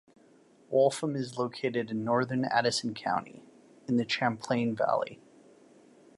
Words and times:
Waltham 0.71 1.15
is 1.15 1.37
located 1.37 1.91
in 1.91 2.03
northern 2.03 2.43
Addison 2.45 2.95
County, 2.95 3.43
in 3.87 3.97
the 3.97 4.09
Champlain 4.09 4.75
Valley. 4.75 5.19